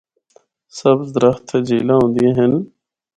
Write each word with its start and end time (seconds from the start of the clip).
سبز 0.77 1.07
درخت 1.15 1.41
تے 1.47 1.57
جھیلاں 1.67 1.99
ہوندیاں 2.01 2.33
ہن۔ 2.37 2.53